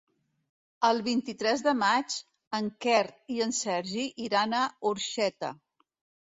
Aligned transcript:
El 0.87 1.01
vint-i-tres 1.07 1.61
de 1.67 1.73
maig 1.81 2.15
en 2.61 2.71
Quer 2.87 3.03
i 3.35 3.37
en 3.47 3.53
Sergi 3.59 4.07
iran 4.29 4.57
a 4.63 4.63
Orxeta. 4.95 5.55